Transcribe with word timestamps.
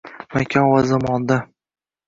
makon 0.33 0.65
va 0.71 0.79
zamonda 0.89 1.35